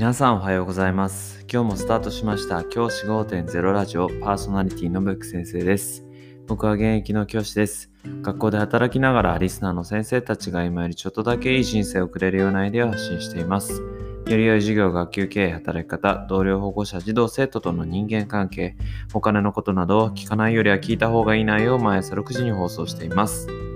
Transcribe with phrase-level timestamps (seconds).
[0.00, 1.44] 皆さんおはようございます。
[1.46, 6.06] 今日もスタートしました教師5.0ラジオパーソナリティのブック先生です。
[6.46, 7.90] 僕は現役の教師です。
[8.22, 13.82] 学校で働きながらリスナーの先生たちが今よりちょっとだけいい人生を送れるようなアイデアを発信しています。
[14.26, 18.76] より良い授業、学級経営、働き方、同僚保護者、児童生徒との人間関係、
[19.12, 23.69] お金のことなど聞かないよりは聞いた方がいい内容を毎朝6時に放送しています。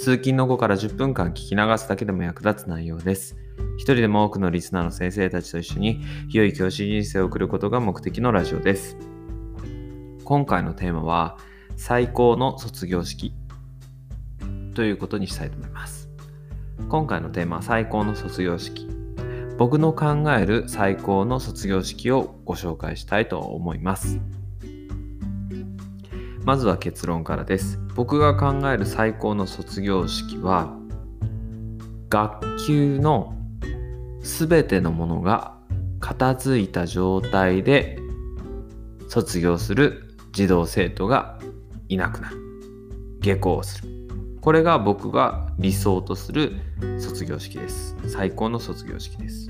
[0.00, 3.36] 通勤の後から10分間聞き流すだけでも役立つ内容です。
[3.76, 6.00] 一人でも多くのリスナーの先生たちと一緒に
[6.30, 8.96] 良い教師人生を送ることが目的のラジオです。
[10.24, 11.36] 今回のテーマは
[11.76, 13.34] 最高の卒業式
[14.74, 16.08] ということにしたいと思います。
[16.88, 18.88] 今回のテーマは最高の卒業式。
[19.58, 24.18] 僕の考える最高の卒業式をご紹介したいと思います。
[26.44, 27.78] まずは結論からです。
[27.94, 30.74] 僕が考える最高の卒業式は
[32.08, 33.36] 学級の
[34.22, 35.56] すべてのものが
[36.00, 37.98] 片付いた状態で
[39.08, 41.38] 卒業する児童生徒が
[41.88, 42.36] いなくなる。
[43.20, 43.88] 下校をする。
[44.40, 46.52] これが僕が理想とする
[46.98, 47.94] 卒業式です。
[48.08, 49.48] 最高の卒業式です。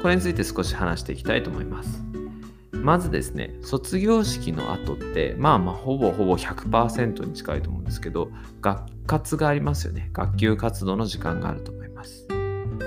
[0.00, 2.02] これについて少し話していきたいと思います。
[2.84, 8.28] まずですね卒業式の後ってまあまあほぼほぼ100%に近いと思うんですけど
[8.60, 10.10] 学活がありますよね。
[10.12, 12.26] 学級活動の時間があると思います。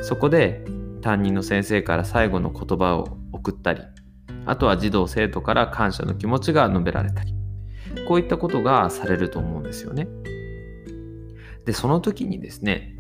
[0.04, 0.64] そこで
[1.02, 3.82] 担任の先生から最後の言葉を送ったり
[4.46, 7.34] あとは児童生徒から感謝の気持ちが述べられたり
[8.08, 10.08] こういったことがされると思うんですよね。
[11.66, 12.96] でその時にですね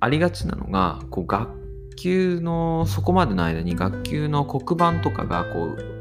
[0.00, 1.48] ありがちなのがこう学
[1.96, 5.99] 級のそこまでの間に学級の黒板とかがこう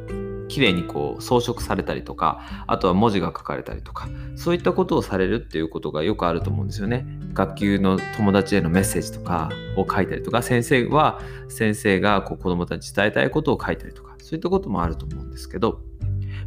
[0.50, 7.06] 綺麗にこう装飾されたりとかあとは文字が書かれたりとかそういったことをされるっていうことがよくあると思うんですよね。
[7.34, 15.80] 学級の友達へのメッセージとかを書いたりとか先生は先生がこう子どもたちに伝えたいことを書いたりとかそういったこともあると思うんですけど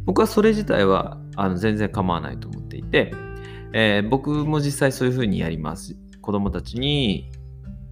[0.05, 3.13] 僕はそれ自体はあの全然構わないと思っていて、
[3.71, 5.95] えー僕も実際そういうふうにやります。
[6.21, 7.31] 子どもたちに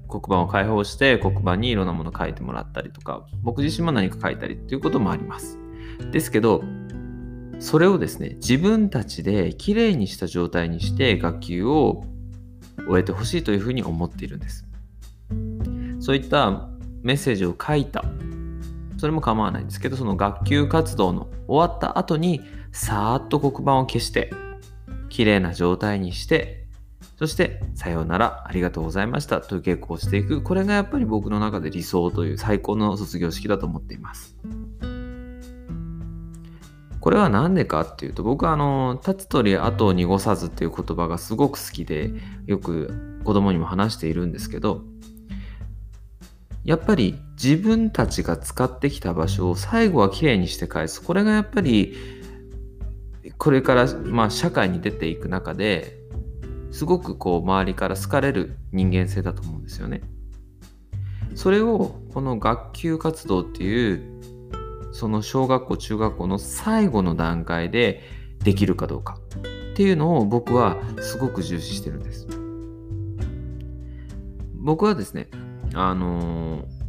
[0.08, 5.61] 黒板を開放して黒板にいろんなものを書いてもらったりとか僕自身も何か書いたりっていうこともあります。
[6.12, 6.64] ですけど
[7.60, 12.04] それをですね自分たちできれいにした状態にして学級を
[12.88, 14.66] 終えてほしいというふうに思っているんです。
[16.00, 16.70] そういった
[17.04, 18.04] メッセージを書いた。
[18.98, 22.42] それも構わないんですけどその学級活動の終わった後に
[22.72, 24.32] さーっと黒板を消して
[25.10, 26.68] きれいな状態にして
[27.18, 30.42] そしてさようならありがとうございましたという稽古をしていく。
[30.42, 34.36] これがやっぱり僕の中で理想という最高の卒業式だと思っています。
[37.02, 42.14] これは何でかっていうと僕はあの「立つ鳥後を濁さず」っていう言葉がすごく好きで
[42.46, 44.84] よく子供にも話しているんですけど
[46.64, 51.96] やっぱり自分たちが使ってきた場所を最後はきれいにして返すこれがやっぱり
[53.40, 55.98] これからまあ社会に出ていく中で
[56.70, 60.02] すごくこう周りから好かれる人間性だと思うんですよね。
[61.36, 64.11] それをこの学級活動っていう
[64.92, 68.04] その小学校中学校の最後の段階で
[68.44, 69.18] できるかどうか
[69.74, 72.28] っていうのを僕はすごく重視してるんです。
[74.56, 75.30] 僕はですね
[75.74, 76.82] あのー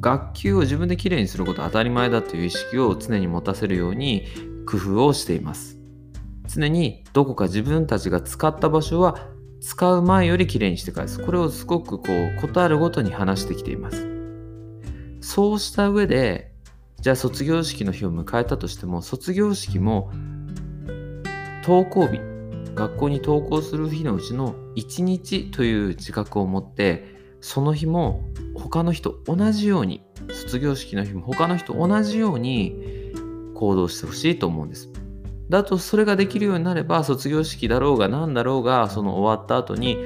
[0.00, 4.26] 学級を自分できれいにすることは当たり前だという意識を常に持たせるように
[4.66, 5.78] 工夫をしています。
[6.46, 9.28] 常にどこか自分たちが使った場所は
[9.60, 11.24] 使う前よりきれいにして返す。
[11.24, 14.06] これをすごくこう、ことあるごとに話してきています。
[15.20, 16.52] そうした上で、
[17.00, 20.10] じゃあ卒業式の日を迎えたとしても、卒業式も
[21.62, 22.20] 登校日、
[22.74, 28.22] 学校に登校する日のうちの1日という自覚を持って、その日も
[28.54, 33.12] 他の人同じように、卒業式の日も他の人同じように
[33.54, 34.90] 行動してほしいと思うんです。
[35.48, 39.96] だとそれができるようになれば卒業式だろうが何だろうがその終わった後に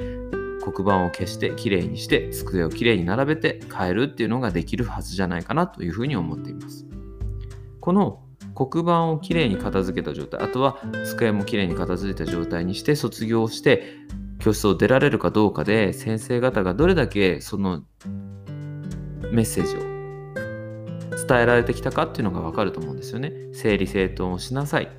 [0.61, 6.85] 黒板を消してきれいにして机をきれいに並べて帰るっていうのができるはずじゃないかなというふうに思っています。
[7.79, 8.21] この
[8.53, 13.83] 黒板をきれいに片付けた状態あとは机もきれいに片付いた状態にして卒業して
[14.39, 17.83] 教室を出られるかどうかで先生方がどれだけその
[19.31, 19.91] メッセージを
[21.27, 23.31] 伝えられてきたかっていうのが分かると思うんですよね。
[23.53, 24.91] 整理整頓をしなさい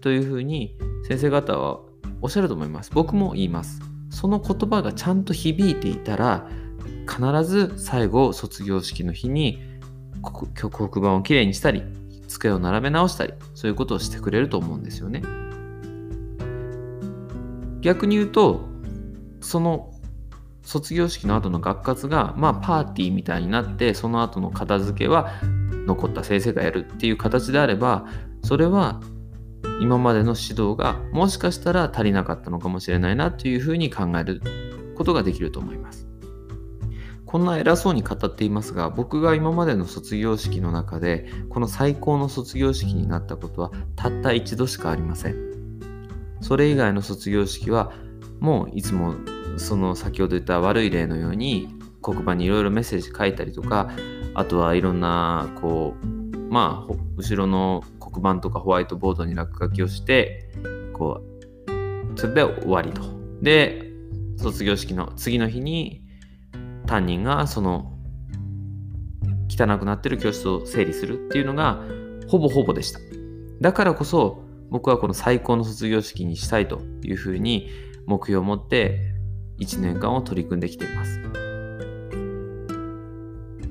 [0.00, 0.76] というふうに
[1.08, 1.80] 先生方は
[2.20, 2.90] おっしゃると思います。
[2.92, 3.91] 僕も言います。
[4.22, 6.46] その言葉がちゃんと響いていたら
[7.08, 9.60] 必ず最後卒業式の日に
[10.54, 11.82] 黒黒板をきれいにしたり
[12.28, 15.22] 机を並べ直したりそういうことをしてくれると思うんですよね。
[17.80, 18.60] 逆に言うと
[19.40, 19.92] その
[20.62, 25.32] 卒業式の後の学活が、まあ、パーティーみたいになってその後の片付けは
[25.88, 28.06] 残った先生がやるっていう形であれば
[28.44, 29.00] それは
[29.80, 34.40] 今までの指導がもしかしたら足りなかったのかもしれないなというふうに考える
[34.96, 36.08] ことができると思います。
[37.26, 45.52] こんな偉そうに語っていますが僕が今までの卒業式の中でこの最高の卒業式になったことはたった一度しかありません。
[46.42, 47.92] それ以外の卒業式は
[48.38, 49.14] もういつも
[49.56, 51.68] その先ほど言った悪い例のように
[52.02, 53.90] 黒板にいろいろメッセージ書いたりとか
[54.34, 56.06] あとはいろんなこう
[56.52, 57.82] まあ後ろの
[58.12, 60.50] 黒板とかホワイトボードに落書きをして
[60.92, 61.22] こ
[62.14, 63.02] うそれで終わりと
[63.40, 63.90] で
[64.36, 66.02] 卒業式の次の日に
[66.86, 67.98] 担任がその
[69.48, 71.82] 汚くなってる教室を整理するっていうのが
[72.28, 73.00] ほぼほぼでした
[73.60, 77.68] だからこそ僕はこの最高の卒業式にしたいというふうに
[78.06, 79.12] 目標を持って
[79.60, 81.20] 1年間を取り組んできています。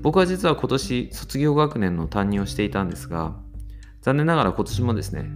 [0.02, 3.36] 僕は実は今年卒業学年の担任をしていたんですが、
[4.01, 5.30] 残念ながら今年もですね、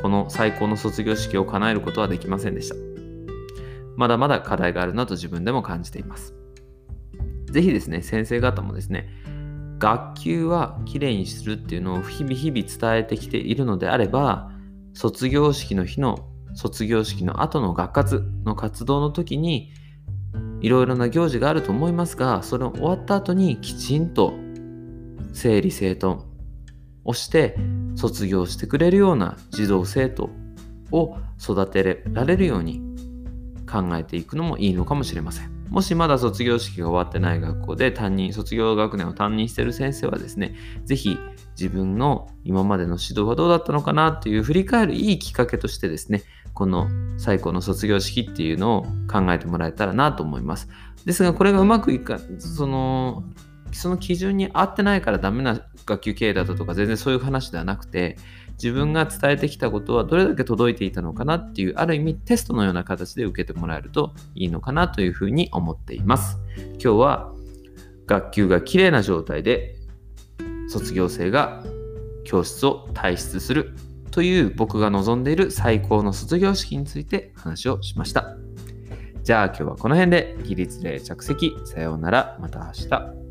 [0.00, 2.76] この最高の卒業式を叶えることはできませんでした。
[3.96, 6.34] まだまだ課題があるなと自分でも感じています。
[7.46, 9.08] ぜひですね、先生方もですね、
[9.78, 14.50] 学級はきれいにするっていうのを日々日々伝えてきているのであれば、
[14.94, 19.72] 卒業式の日の卒業式の後の学活の活動の時に
[20.62, 24.32] いろいろな行事があると思いますがそれを終わった後にきちんと
[25.34, 26.22] 整理整頓
[27.04, 27.56] をして
[27.96, 30.30] 卒業してくれるような児童生徒
[30.92, 32.80] を育てられるように
[33.70, 35.56] 考えていくのもいいのかもしれません。
[35.68, 40.54] もしまだ卒業式が終わってない学校で担任、卒業学年を担任している先生はですね、
[40.84, 41.18] ぜひ
[41.58, 46.22] 自分の今までの指導はどうだったのかなっていう振り返るいいきっかけとしてですね、
[46.54, 46.88] この
[47.18, 50.68] 最高の卒業式っていうのを考えてもらえたらなと思います。
[51.04, 53.24] ですが、これがうまくいか、その、
[53.72, 58.16] その基準に合ってないからダメな学級経営だったとか全然そういう話ではなくて
[58.54, 66.38] 自分が伝えてきたことはどれだけ届いていたのかなっていうある意味テストのような形で受けてもらえるといいのかなというふうに思っています
[66.72, 67.32] 今日は
[68.06, 69.76] 学級が綺麗な状態で
[70.68, 71.62] 卒業生が
[72.24, 73.74] 教室を退出する
[74.10, 78.36] という僕が望んでいる最高の卒業式について話をしました。
[79.22, 83.25] じゃあ今日はこの辺で起立例着席さようならまた明日。